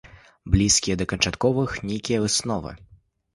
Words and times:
Блізкія 0.53 0.95
да 1.01 1.05
канчатковых 1.11 1.77
нейкія 1.91 2.23
высновы. 2.25 2.75